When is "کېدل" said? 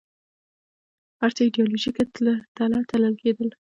3.21-3.49